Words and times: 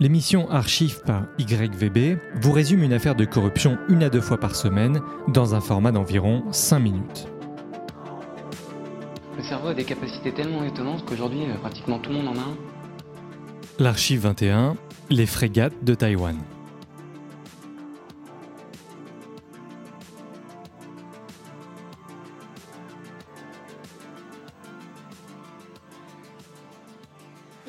L'émission 0.00 0.48
Archive 0.48 1.00
par 1.04 1.24
YVB 1.40 2.20
vous 2.40 2.52
résume 2.52 2.84
une 2.84 2.92
affaire 2.92 3.16
de 3.16 3.24
corruption 3.24 3.78
une 3.88 4.04
à 4.04 4.08
deux 4.08 4.20
fois 4.20 4.38
par 4.38 4.54
semaine 4.54 5.00
dans 5.26 5.56
un 5.56 5.60
format 5.60 5.90
d'environ 5.90 6.44
5 6.52 6.78
minutes. 6.78 7.26
Le 9.36 9.42
cerveau 9.42 9.68
a 9.68 9.74
des 9.74 9.82
capacités 9.82 10.32
tellement 10.32 10.62
étonnantes 10.62 11.04
qu'aujourd'hui, 11.04 11.42
euh, 11.46 11.54
pratiquement 11.56 11.98
tout 11.98 12.10
le 12.10 12.16
monde 12.16 12.28
en 12.28 12.36
a 12.36 12.44
un. 12.44 12.56
L'Archive 13.80 14.20
21, 14.20 14.76
les 15.10 15.26
frégates 15.26 15.82
de 15.82 15.94
Taïwan. 15.96 16.36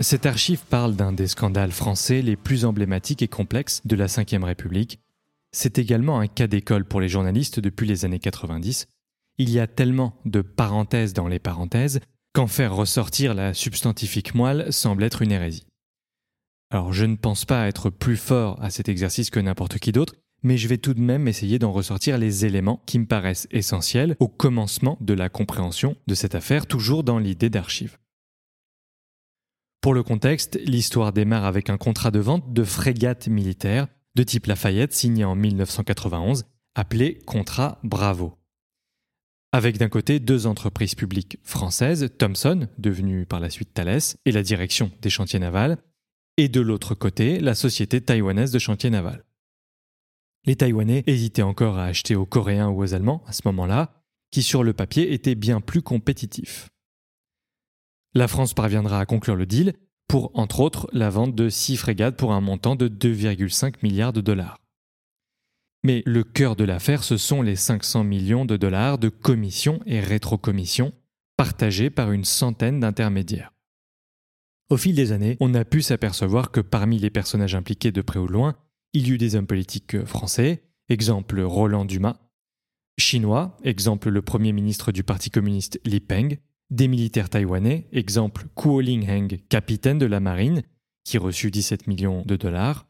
Cette 0.01 0.25
archive 0.25 0.61
parle 0.69 0.95
d'un 0.95 1.11
des 1.11 1.27
scandales 1.27 1.73
français 1.73 2.21
les 2.21 2.37
plus 2.37 2.63
emblématiques 2.63 3.21
et 3.21 3.27
complexes 3.27 3.81
de 3.83 3.97
la 3.97 4.05
Ve 4.05 4.43
République. 4.45 5.01
C'est 5.51 5.77
également 5.77 6.21
un 6.21 6.27
cas 6.27 6.47
d'école 6.47 6.85
pour 6.85 7.01
les 7.01 7.09
journalistes 7.09 7.59
depuis 7.59 7.85
les 7.85 8.05
années 8.05 8.19
90. 8.19 8.87
Il 9.39 9.49
y 9.49 9.59
a 9.59 9.67
tellement 9.67 10.15
de 10.23 10.39
parenthèses 10.41 11.11
dans 11.11 11.27
les 11.27 11.39
parenthèses 11.39 11.99
qu'en 12.31 12.47
faire 12.47 12.73
ressortir 12.73 13.33
la 13.33 13.53
substantifique 13.53 14.35
moelle 14.35 14.71
semble 14.71 15.03
être 15.03 15.21
une 15.21 15.33
hérésie. 15.33 15.65
Alors 16.71 16.93
je 16.93 17.03
ne 17.03 17.17
pense 17.17 17.43
pas 17.43 17.67
être 17.67 17.89
plus 17.89 18.17
fort 18.17 18.57
à 18.63 18.69
cet 18.69 18.87
exercice 18.87 19.29
que 19.29 19.39
n'importe 19.41 19.79
qui 19.79 19.91
d'autre, 19.91 20.13
mais 20.43 20.57
je 20.57 20.69
vais 20.69 20.77
tout 20.77 20.93
de 20.93 21.01
même 21.01 21.27
essayer 21.27 21.59
d'en 21.59 21.73
ressortir 21.73 22.17
les 22.17 22.45
éléments 22.45 22.81
qui 22.85 22.99
me 22.99 23.05
paraissent 23.05 23.49
essentiels 23.51 24.15
au 24.21 24.29
commencement 24.29 24.97
de 25.01 25.13
la 25.13 25.27
compréhension 25.27 25.97
de 26.07 26.15
cette 26.15 26.35
affaire, 26.35 26.67
toujours 26.67 27.03
dans 27.03 27.19
l'idée 27.19 27.49
d'archive. 27.49 27.97
Pour 29.81 29.93
le 29.93 30.03
contexte, 30.03 30.59
l'histoire 30.65 31.13
démarre 31.13 31.45
avec 31.45 31.69
un 31.69 31.77
contrat 31.77 32.11
de 32.11 32.19
vente 32.19 32.51
de 32.51 32.63
frégate 32.63 33.27
militaire 33.29 33.87
de 34.15 34.23
type 34.23 34.47
Lafayette 34.47 34.93
signé 34.93 35.23
en 35.23 35.35
1991, 35.35 36.43
appelé 36.75 37.19
Contrat 37.25 37.79
Bravo. 37.83 38.37
Avec 39.53 39.77
d'un 39.77 39.87
côté 39.87 40.19
deux 40.19 40.47
entreprises 40.47 40.95
publiques 40.95 41.39
françaises, 41.43 42.09
Thomson, 42.17 42.67
devenue 42.77 43.25
par 43.25 43.39
la 43.39 43.49
suite 43.49 43.73
Thales, 43.73 44.01
et 44.25 44.31
la 44.31 44.43
direction 44.43 44.91
des 45.01 45.09
chantiers 45.09 45.39
navals, 45.39 45.77
et 46.35 46.49
de 46.49 46.59
l'autre 46.59 46.93
côté 46.93 47.39
la 47.39 47.55
société 47.55 48.01
taïwanaise 48.01 48.51
de 48.51 48.59
chantiers 48.59 48.89
navals. 48.89 49.23
Les 50.45 50.55
Taïwanais 50.55 51.03
hésitaient 51.07 51.41
encore 51.41 51.77
à 51.77 51.85
acheter 51.85 52.15
aux 52.15 52.25
Coréens 52.25 52.69
ou 52.69 52.81
aux 52.81 52.93
Allemands 52.93 53.23
à 53.27 53.33
ce 53.33 53.41
moment-là, 53.45 54.03
qui 54.31 54.43
sur 54.43 54.63
le 54.63 54.73
papier 54.73 55.13
étaient 55.13 55.35
bien 55.35 55.61
plus 55.61 55.81
compétitifs. 55.81 56.69
La 58.13 58.27
France 58.27 58.53
parviendra 58.53 58.99
à 58.99 59.05
conclure 59.05 59.35
le 59.35 59.45
deal 59.45 59.73
pour, 60.07 60.31
entre 60.33 60.59
autres, 60.59 60.89
la 60.91 61.09
vente 61.09 61.35
de 61.35 61.49
six 61.49 61.77
frégates 61.77 62.17
pour 62.17 62.33
un 62.33 62.41
montant 62.41 62.75
de 62.75 62.87
2,5 62.87 63.75
milliards 63.83 64.13
de 64.13 64.21
dollars. 64.21 64.59
Mais 65.83 66.01
le 66.05 66.23
cœur 66.23 66.55
de 66.55 66.63
l'affaire, 66.63 67.03
ce 67.03 67.17
sont 67.17 67.41
les 67.41 67.55
500 67.55 68.03
millions 68.03 68.45
de 68.45 68.57
dollars 68.57 68.97
de 68.97 69.09
commissions 69.09 69.79
et 69.85 69.99
rétrocommissions 69.99 70.93
partagées 71.37 71.89
par 71.89 72.11
une 72.11 72.25
centaine 72.25 72.79
d'intermédiaires. 72.79 73.53
Au 74.69 74.77
fil 74.77 74.95
des 74.95 75.11
années, 75.11 75.37
on 75.39 75.53
a 75.53 75.63
pu 75.63 75.81
s'apercevoir 75.81 76.51
que 76.51 76.59
parmi 76.59 76.99
les 76.99 77.09
personnages 77.09 77.55
impliqués 77.55 77.91
de 77.91 78.01
près 78.01 78.19
ou 78.19 78.27
loin, 78.27 78.57
il 78.93 79.07
y 79.07 79.11
eut 79.11 79.17
des 79.17 79.35
hommes 79.35 79.47
politiques 79.47 80.03
français, 80.05 80.63
exemple 80.89 81.39
Roland 81.39 81.85
Dumas, 81.85 82.17
chinois, 82.97 83.57
exemple 83.63 84.09
le 84.09 84.21
premier 84.21 84.51
ministre 84.51 84.91
du 84.91 85.03
Parti 85.03 85.29
communiste 85.29 85.79
Li 85.85 85.99
Peng, 85.99 86.37
des 86.69 86.87
militaires 86.87 87.29
taïwanais, 87.29 87.87
exemple 87.91 88.45
Kuo 88.55 88.81
Ling-heng, 88.81 89.39
capitaine 89.49 89.97
de 89.97 90.05
la 90.05 90.19
marine, 90.19 90.63
qui 91.03 91.17
reçut 91.17 91.51
17 91.51 91.87
millions 91.87 92.23
de 92.25 92.35
dollars, 92.35 92.87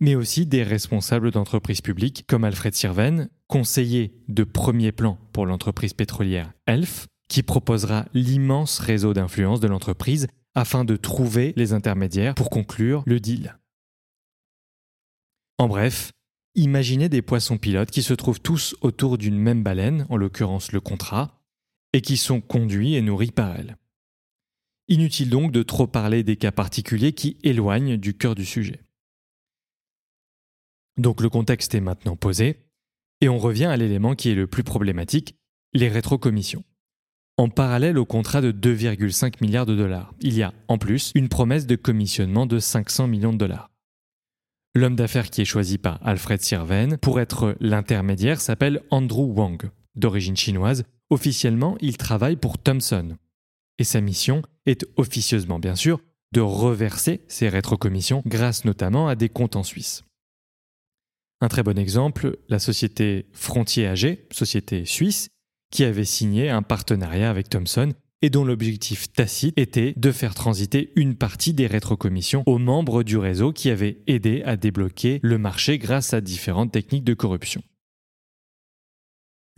mais 0.00 0.14
aussi 0.14 0.46
des 0.46 0.62
responsables 0.62 1.30
d'entreprises 1.30 1.80
publiques 1.80 2.24
comme 2.28 2.44
Alfred 2.44 2.74
Sirven, 2.74 3.28
conseiller 3.48 4.14
de 4.28 4.44
premier 4.44 4.92
plan 4.92 5.18
pour 5.32 5.46
l'entreprise 5.46 5.94
pétrolière 5.94 6.52
ELF, 6.66 7.08
qui 7.28 7.42
proposera 7.42 8.06
l'immense 8.14 8.78
réseau 8.78 9.12
d'influence 9.12 9.60
de 9.60 9.66
l'entreprise 9.66 10.28
afin 10.54 10.84
de 10.84 10.96
trouver 10.96 11.52
les 11.56 11.72
intermédiaires 11.72 12.34
pour 12.34 12.50
conclure 12.50 13.02
le 13.06 13.20
deal. 13.20 13.58
En 15.58 15.68
bref, 15.68 16.12
imaginez 16.54 17.08
des 17.08 17.22
poissons 17.22 17.58
pilotes 17.58 17.90
qui 17.90 18.02
se 18.02 18.14
trouvent 18.14 18.40
tous 18.40 18.76
autour 18.80 19.18
d'une 19.18 19.38
même 19.38 19.62
baleine, 19.62 20.06
en 20.08 20.16
l'occurrence 20.16 20.72
le 20.72 20.80
contrat, 20.80 21.37
et 21.92 22.00
qui 22.00 22.16
sont 22.16 22.40
conduits 22.40 22.94
et 22.94 23.02
nourris 23.02 23.30
par 23.30 23.56
elle. 23.56 23.76
Inutile 24.88 25.30
donc 25.30 25.52
de 25.52 25.62
trop 25.62 25.86
parler 25.86 26.22
des 26.22 26.36
cas 26.36 26.52
particuliers 26.52 27.12
qui 27.12 27.36
éloignent 27.42 27.96
du 27.96 28.16
cœur 28.16 28.34
du 28.34 28.44
sujet. 28.44 28.82
Donc 30.96 31.20
le 31.20 31.28
contexte 31.28 31.74
est 31.74 31.80
maintenant 31.80 32.16
posé, 32.16 32.64
et 33.20 33.28
on 33.28 33.38
revient 33.38 33.66
à 33.66 33.76
l'élément 33.76 34.14
qui 34.14 34.30
est 34.30 34.34
le 34.34 34.46
plus 34.46 34.64
problématique, 34.64 35.36
les 35.74 35.88
rétrocommissions. 35.88 36.64
En 37.36 37.48
parallèle 37.48 37.98
au 37.98 38.04
contrat 38.04 38.40
de 38.40 38.50
2,5 38.50 39.34
milliards 39.40 39.66
de 39.66 39.76
dollars, 39.76 40.12
il 40.20 40.34
y 40.34 40.42
a 40.42 40.52
en 40.66 40.76
plus 40.76 41.12
une 41.14 41.28
promesse 41.28 41.66
de 41.66 41.76
commissionnement 41.76 42.46
de 42.46 42.58
500 42.58 43.06
millions 43.06 43.32
de 43.32 43.38
dollars. 43.38 43.70
L'homme 44.74 44.96
d'affaires 44.96 45.30
qui 45.30 45.42
est 45.42 45.46
choisi 45.46 45.78
par 45.78 46.04
Alfred 46.06 46.40
Sirven 46.40 46.98
pour 46.98 47.20
être 47.20 47.56
l'intermédiaire 47.60 48.40
s'appelle 48.40 48.82
Andrew 48.90 49.32
Wang, 49.32 49.70
d'origine 49.94 50.36
chinoise, 50.36 50.84
Officiellement, 51.10 51.76
il 51.80 51.96
travaille 51.96 52.36
pour 52.36 52.58
Thomson. 52.58 53.16
Et 53.78 53.84
sa 53.84 54.00
mission 54.00 54.42
est 54.66 54.86
officieusement, 54.96 55.58
bien 55.58 55.76
sûr, 55.76 56.00
de 56.32 56.40
reverser 56.40 57.22
ses 57.28 57.48
rétrocommissions 57.48 58.22
grâce 58.26 58.64
notamment 58.64 59.08
à 59.08 59.14
des 59.14 59.28
comptes 59.28 59.56
en 59.56 59.62
Suisse. 59.62 60.04
Un 61.40 61.48
très 61.48 61.62
bon 61.62 61.78
exemple, 61.78 62.38
la 62.48 62.58
société 62.58 63.26
Frontier 63.32 63.86
AG, 63.86 64.18
société 64.32 64.84
suisse, 64.84 65.28
qui 65.70 65.84
avait 65.84 66.04
signé 66.04 66.50
un 66.50 66.62
partenariat 66.62 67.30
avec 67.30 67.48
Thomson 67.48 67.92
et 68.22 68.30
dont 68.30 68.44
l'objectif 68.44 69.12
tacite 69.12 69.56
était 69.56 69.94
de 69.96 70.10
faire 70.10 70.34
transiter 70.34 70.92
une 70.96 71.14
partie 71.14 71.54
des 71.54 71.68
rétrocommissions 71.68 72.42
aux 72.46 72.58
membres 72.58 73.04
du 73.04 73.16
réseau 73.16 73.52
qui 73.52 73.70
avaient 73.70 73.98
aidé 74.08 74.42
à 74.44 74.56
débloquer 74.56 75.20
le 75.22 75.38
marché 75.38 75.78
grâce 75.78 76.12
à 76.12 76.20
différentes 76.20 76.72
techniques 76.72 77.04
de 77.04 77.14
corruption. 77.14 77.62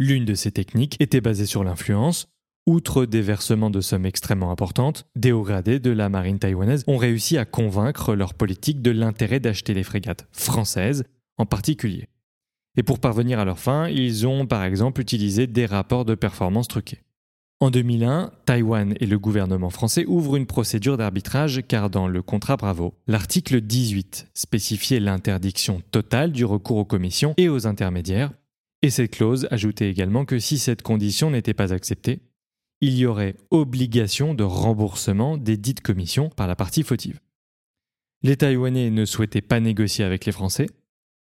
L'une 0.00 0.24
de 0.24 0.32
ces 0.32 0.50
techniques 0.50 0.96
était 0.98 1.20
basée 1.20 1.44
sur 1.44 1.62
l'influence. 1.62 2.26
Outre 2.66 3.04
des 3.04 3.20
versements 3.20 3.68
de 3.68 3.82
sommes 3.82 4.06
extrêmement 4.06 4.50
importantes, 4.50 5.04
des 5.14 5.30
hauts 5.30 5.42
gradés 5.42 5.78
de 5.78 5.90
la 5.90 6.08
marine 6.08 6.38
taïwanaise 6.38 6.84
ont 6.86 6.96
réussi 6.96 7.36
à 7.36 7.44
convaincre 7.44 8.14
leur 8.14 8.32
politique 8.32 8.80
de 8.80 8.92
l'intérêt 8.92 9.40
d'acheter 9.40 9.74
les 9.74 9.82
frégates 9.82 10.26
françaises 10.32 11.04
en 11.36 11.44
particulier. 11.44 12.08
Et 12.78 12.82
pour 12.82 12.98
parvenir 12.98 13.40
à 13.40 13.44
leur 13.44 13.58
fin, 13.58 13.88
ils 13.88 14.26
ont 14.26 14.46
par 14.46 14.64
exemple 14.64 15.02
utilisé 15.02 15.46
des 15.46 15.66
rapports 15.66 16.06
de 16.06 16.14
performance 16.14 16.68
truqués. 16.68 17.02
En 17.60 17.70
2001, 17.70 18.30
Taïwan 18.46 18.94
et 19.00 19.06
le 19.06 19.18
gouvernement 19.18 19.68
français 19.68 20.06
ouvrent 20.06 20.36
une 20.36 20.46
procédure 20.46 20.96
d'arbitrage 20.96 21.60
car 21.68 21.90
dans 21.90 22.08
le 22.08 22.22
contrat 22.22 22.56
Bravo, 22.56 22.94
l'article 23.06 23.60
18 23.60 24.28
spécifiait 24.32 24.98
l'interdiction 24.98 25.82
totale 25.90 26.32
du 26.32 26.46
recours 26.46 26.78
aux 26.78 26.86
commissions 26.86 27.34
et 27.36 27.50
aux 27.50 27.66
intermédiaires 27.66 28.32
et 28.82 28.90
cette 28.90 29.10
clause 29.10 29.46
ajoutait 29.50 29.90
également 29.90 30.24
que 30.24 30.38
si 30.38 30.58
cette 30.58 30.82
condition 30.82 31.30
n'était 31.30 31.54
pas 31.54 31.72
acceptée, 31.72 32.22
il 32.80 32.96
y 32.96 33.06
aurait 33.06 33.36
obligation 33.50 34.34
de 34.34 34.44
remboursement 34.44 35.36
des 35.36 35.56
dites 35.56 35.82
commissions 35.82 36.30
par 36.30 36.46
la 36.46 36.56
partie 36.56 36.82
fautive. 36.82 37.20
Les 38.22 38.36
Taïwanais 38.36 38.90
ne 38.90 39.04
souhaitaient 39.04 39.42
pas 39.42 39.60
négocier 39.60 40.04
avec 40.04 40.24
les 40.24 40.32
Français, 40.32 40.66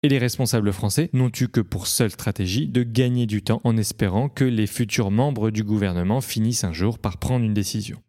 et 0.01 0.09
les 0.09 0.17
responsables 0.17 0.71
français 0.71 1.09
n'ont 1.11 1.31
eu 1.39 1.49
que 1.49 1.59
pour 1.59 1.87
seule 1.87 2.11
stratégie 2.11 2.67
de 2.67 2.83
gagner 2.83 3.25
du 3.25 3.43
temps 3.43 3.61
en 3.63 3.75
espérant 3.75 4.29
que 4.29 4.45
les 4.45 4.67
futurs 4.67 5.11
membres 5.11 5.51
du 5.51 5.63
gouvernement 5.63 6.21
finissent 6.21 6.63
un 6.63 6.71
jour 6.71 6.99
par 6.99 7.17
prendre 7.17 7.43
une 7.43 7.53
décision. 7.53 8.01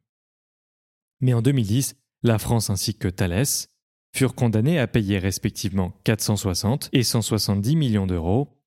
Mais 1.21 1.35
en 1.35 1.43
2010, 1.43 1.97
la 2.23 2.39
France 2.39 2.71
ainsi 2.71 2.95
que 2.95 3.09
Thales 3.09 3.67
furent 4.15 4.35
condamnés 4.35 4.79
à 4.79 4.87
payer 4.87 5.19
respectivement 5.19 5.93
460 6.05 6.91
et 6.93 7.03
170 7.03 7.77
millions 7.77 8.07
d'euros 8.07 8.60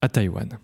à 0.00 0.08
Taïwan. 0.08 0.58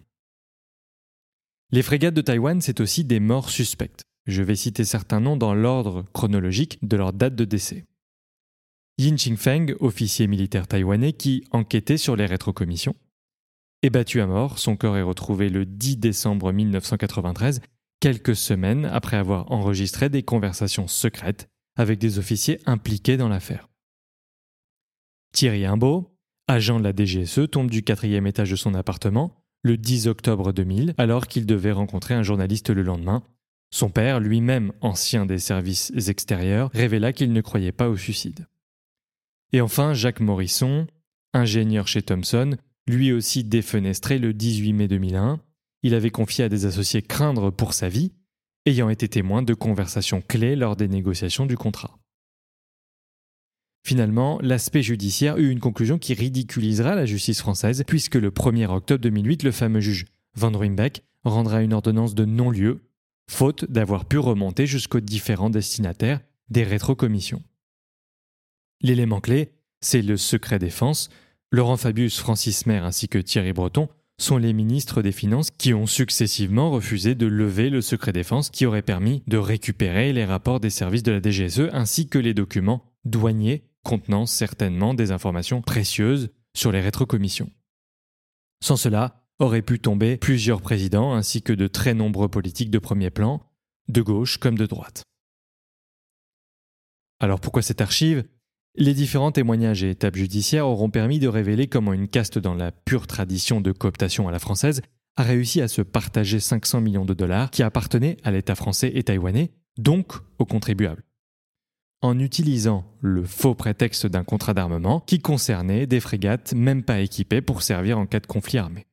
Les 1.70 1.82
frégates 1.82 2.14
de 2.14 2.20
Taïwan, 2.20 2.61
c'est 2.61 2.81
aussi 2.81 3.05
des 3.05 3.20
morts 3.20 3.49
suspectes. 3.49 4.05
Je 4.26 4.43
vais 4.43 4.56
citer 4.56 4.84
certains 4.84 5.20
noms 5.20 5.37
dans 5.37 5.55
l'ordre 5.55 6.05
chronologique 6.12 6.79
de 6.82 6.96
leur 6.96 7.12
date 7.12 7.34
de 7.34 7.44
décès. 7.44 7.87
Yin 8.99 9.17
Chingfeng, 9.17 9.75
officier 9.81 10.26
militaire 10.26 10.69
taïwanais 10.69 11.14
qui 11.14 11.44
enquêtait 11.50 11.96
sur 11.96 12.14
les 12.14 12.26
rétrocommissions, 12.26 12.94
est 13.82 13.90
battu 13.90 14.20
à 14.20 14.26
mort. 14.26 14.58
Son 14.58 14.76
corps 14.76 14.96
est 14.96 15.02
retrouvé 15.02 15.49
le 15.49 15.64
10 15.64 15.96
décembre 15.96 16.52
1993, 16.52 17.62
quelques 18.00 18.37
semaines 18.37 18.84
après 18.84 19.17
avoir 19.17 19.50
enregistré 19.50 20.08
des 20.08 20.23
conversations 20.23 20.88
secrètes 20.88 21.49
avec 21.76 21.99
des 21.99 22.19
officiers 22.19 22.61
impliqués 22.67 23.17
dans 23.17 23.29
l'affaire. 23.29 23.69
Thierry 25.32 25.64
Imbeau, 25.64 26.11
agent 26.48 26.78
de 26.78 26.84
la 26.84 26.92
DGSE, 26.92 27.50
tombe 27.50 27.70
du 27.70 27.82
quatrième 27.82 28.26
étage 28.26 28.50
de 28.50 28.56
son 28.56 28.74
appartement 28.74 29.34
le 29.62 29.76
10 29.76 30.08
octobre 30.08 30.52
2000, 30.52 30.94
alors 30.98 31.26
qu'il 31.26 31.46
devait 31.46 31.72
rencontrer 31.72 32.14
un 32.14 32.22
journaliste 32.22 32.70
le 32.70 32.82
lendemain. 32.82 33.22
Son 33.70 33.90
père, 33.90 34.20
lui-même 34.20 34.72
ancien 34.80 35.24
des 35.24 35.38
services 35.38 35.92
extérieurs, 36.08 36.70
révéla 36.74 37.12
qu'il 37.12 37.32
ne 37.32 37.40
croyait 37.40 37.72
pas 37.72 37.88
au 37.88 37.96
suicide. 37.96 38.46
Et 39.52 39.60
enfin, 39.60 39.94
Jacques 39.94 40.20
Morisson, 40.20 40.86
ingénieur 41.32 41.86
chez 41.88 42.02
Thomson, 42.02 42.56
lui 42.86 43.12
aussi 43.12 43.44
défenestré 43.44 44.18
le 44.18 44.34
18 44.34 44.72
mai 44.72 44.88
2001. 44.88 45.40
Il 45.82 45.94
avait 45.94 46.10
confié 46.10 46.44
à 46.44 46.48
des 46.48 46.66
associés 46.66 47.02
craindre 47.02 47.50
pour 47.50 47.72
sa 47.72 47.88
vie, 47.88 48.12
ayant 48.66 48.88
été 48.88 49.08
témoin 49.08 49.42
de 49.42 49.54
conversations 49.54 50.20
clés 50.20 50.56
lors 50.56 50.76
des 50.76 50.88
négociations 50.88 51.46
du 51.46 51.56
contrat. 51.56 51.98
Finalement, 53.84 54.38
l'aspect 54.43 54.82
judiciaire 54.82 55.38
eut 55.38 55.50
une 55.50 55.61
conclusion 55.61 55.99
qui 55.99 56.14
ridiculisera 56.14 56.94
la 56.94 57.05
justice 57.05 57.40
française, 57.40 57.82
puisque 57.87 58.14
le 58.14 58.31
1er 58.31 58.67
octobre 58.67 59.02
2008, 59.02 59.43
le 59.43 59.50
fameux 59.50 59.81
juge 59.81 60.06
Van 60.34 60.56
Ruymbeck 60.56 61.02
rendra 61.25 61.62
une 61.62 61.73
ordonnance 61.73 62.14
de 62.14 62.25
non-lieu, 62.25 62.84
faute 63.29 63.70
d'avoir 63.70 64.05
pu 64.05 64.19
remonter 64.19 64.67
jusqu'aux 64.67 65.00
différents 65.00 65.50
destinataires 65.50 66.20
des 66.49 66.62
rétrocommissions. 66.62 67.43
L'élément 68.81 69.20
clé, 69.20 69.52
c'est 69.81 70.02
le 70.02 70.17
secret 70.17 70.58
défense. 70.58 71.08
Laurent 71.50 71.76
Fabius, 71.76 72.19
Francis 72.19 72.67
Maire 72.67 72.84
ainsi 72.84 73.08
que 73.08 73.19
Thierry 73.19 73.52
Breton 73.52 73.88
sont 74.19 74.37
les 74.37 74.52
ministres 74.52 75.02
des 75.02 75.12
Finances 75.12 75.50
qui 75.50 75.75
ont 75.75 75.87
successivement 75.87 76.70
refusé 76.70 77.14
de 77.14 77.26
lever 77.26 77.70
le 77.70 77.81
secret 77.81 78.12
défense 78.12 78.50
qui 78.50 78.67
aurait 78.67 78.82
permis 78.82 79.23
de 79.26 79.38
récupérer 79.38 80.12
les 80.12 80.25
rapports 80.25 80.61
des 80.61 80.70
services 80.70 81.02
de 81.02 81.12
la 81.12 81.20
DGSE 81.20 81.69
ainsi 81.73 82.08
que 82.08 82.19
les 82.19 82.34
documents 82.34 82.84
douaniers 83.05 83.64
contenant 83.82 84.26
certainement 84.26 84.94
des 84.94 85.12
informations 85.12 85.62
précieuses 85.62 86.31
sur 86.55 86.73
les 86.73 86.81
rétrocommissions. 86.81 87.50
Sans 88.62 88.76
cela, 88.76 89.23
auraient 89.38 89.62
pu 89.62 89.81
tomber 89.81 90.17
plusieurs 90.17 90.62
présidents 90.62 91.14
ainsi 91.14 91.43
que 91.43 91.52
de 91.52 91.67
très 91.67 91.94
nombreux 91.94 92.29
politiques 92.29 92.70
de 92.70 92.79
premier 92.79 93.11
plan, 93.11 93.43
de 93.88 94.02
gauche 94.02 94.38
comme 94.38 94.56
de 94.56 94.67
droite. 94.67 95.02
Alors 97.20 97.40
pourquoi 97.40 97.62
cette 97.62 97.81
archive? 97.81 98.25
Les 98.75 98.94
différents 98.94 99.32
témoignages 99.32 99.82
et 99.82 99.90
étapes 99.90 100.17
judiciaires 100.17 100.67
auront 100.67 100.90
permis 100.90 101.19
de 101.19 101.29
révéler 101.29 101.67
comment 101.67 101.93
une 101.93 102.08
caste 102.08 102.38
dans 102.38 102.55
la 102.55 102.73
pure 102.73 103.06
tradition 103.06 103.61
de 103.61 103.73
cooptation 103.73 104.29
à 104.29 104.32
la 104.32 104.38
française 104.38 104.81
a 105.17 105.23
réussi 105.23 105.61
à 105.61 105.69
se 105.69 105.82
partager 105.82 106.40
500 106.40 106.81
millions 106.81 107.05
de 107.05 107.12
dollars 107.12 107.50
qui 107.50 107.62
appartenaient 107.62 108.17
à 108.25 108.31
l'État 108.31 108.55
français 108.55 108.90
et 108.94 109.02
taïwanais, 109.02 109.50
donc 109.76 110.14
aux 110.38 110.46
contribuables 110.46 111.05
en 112.02 112.19
utilisant 112.19 112.84
le 113.00 113.25
faux 113.25 113.54
prétexte 113.54 114.06
d'un 114.06 114.25
contrat 114.25 114.54
d'armement 114.54 115.00
qui 115.00 115.20
concernait 115.20 115.87
des 115.87 116.00
frégates 116.00 116.52
même 116.52 116.82
pas 116.82 116.99
équipées 116.99 117.40
pour 117.40 117.62
servir 117.62 117.99
en 117.99 118.06
cas 118.06 118.20
de 118.20 118.26
conflit 118.26 118.58
armé. 118.58 118.87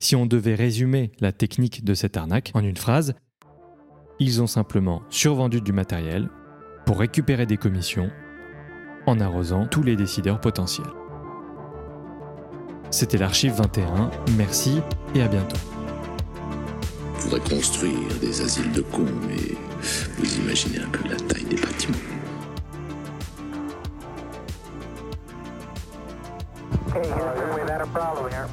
Si 0.00 0.16
on 0.16 0.26
devait 0.26 0.56
résumer 0.56 1.12
la 1.20 1.32
technique 1.32 1.84
de 1.84 1.94
cette 1.94 2.16
arnaque 2.16 2.50
en 2.54 2.60
une 2.60 2.76
phrase, 2.76 3.14
ils 4.18 4.42
ont 4.42 4.46
simplement 4.46 5.02
survendu 5.08 5.60
du 5.60 5.72
matériel 5.72 6.28
pour 6.84 6.98
récupérer 6.98 7.46
des 7.46 7.56
commissions 7.56 8.10
en 9.06 9.20
arrosant 9.20 9.66
tous 9.66 9.82
les 9.82 9.96
décideurs 9.96 10.40
potentiels. 10.40 10.86
C'était 12.90 13.18
l'archive 13.18 13.52
21, 13.52 14.10
merci 14.36 14.80
et 15.14 15.22
à 15.22 15.28
bientôt. 15.28 15.56
faudrait 17.14 17.40
construire 17.40 18.18
des 18.20 18.40
asiles 18.40 18.72
de 18.72 18.82
cons, 18.82 19.04
mais 19.28 19.54
vous 20.18 20.38
imaginez 20.38 20.78
un 20.78 20.88
peu 20.88 21.08
la 21.08 21.16
taille 21.16 21.44
des 21.44 21.56
bâtiments. 21.56 22.15
problem 27.92 28.30
here. 28.30 28.48